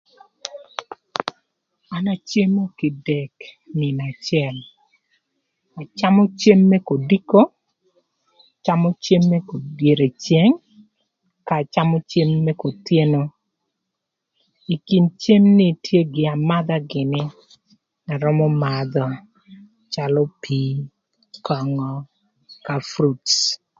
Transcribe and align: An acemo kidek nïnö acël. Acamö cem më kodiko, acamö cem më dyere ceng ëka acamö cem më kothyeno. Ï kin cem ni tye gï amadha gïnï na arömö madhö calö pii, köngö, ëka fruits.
An 1.95 2.05
acemo 2.15 2.63
kidek 2.79 3.33
nïnö 3.79 4.01
acël. 4.11 4.57
Acamö 5.81 6.23
cem 6.39 6.59
më 6.69 6.77
kodiko, 6.87 7.41
acamö 8.59 8.89
cem 9.05 9.23
më 9.31 9.37
dyere 9.77 10.07
ceng 10.25 10.53
ëka 11.39 11.55
acamö 11.63 11.97
cem 12.11 12.29
më 12.45 12.53
kothyeno. 12.61 13.23
Ï 14.73 14.75
kin 14.87 15.05
cem 15.21 15.43
ni 15.57 15.67
tye 15.85 16.01
gï 16.13 16.23
amadha 16.35 16.77
gïnï 16.89 17.23
na 18.05 18.13
arömö 18.17 18.45
madhö 18.63 19.05
calö 19.93 20.23
pii, 20.41 20.73
köngö, 21.45 21.89
ëka 22.59 22.75
fruits. 22.91 23.35